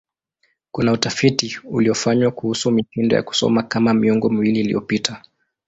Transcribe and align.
Kuna 0.71 0.91
utafiti 0.91 1.59
uliofanywa 1.63 2.31
kuhusu 2.31 2.71
mitindo 2.71 3.15
ya 3.15 3.23
kusoma 3.23 3.63
katika 3.63 3.93
miongo 3.93 4.29
miwili 4.29 4.59
iliyopita. 4.59 5.21